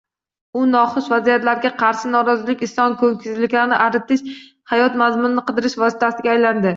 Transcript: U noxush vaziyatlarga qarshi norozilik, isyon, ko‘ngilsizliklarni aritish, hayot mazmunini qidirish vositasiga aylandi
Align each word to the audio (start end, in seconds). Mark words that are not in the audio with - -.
U 0.59 0.61
noxush 0.69 1.09
vaziyatlarga 1.13 1.71
qarshi 1.81 2.11
norozilik, 2.13 2.63
isyon, 2.67 2.95
ko‘ngilsizliklarni 3.01 3.77
aritish, 3.85 4.23
hayot 4.73 4.97
mazmunini 5.03 5.45
qidirish 5.51 5.77
vositasiga 5.83 6.33
aylandi 6.37 6.67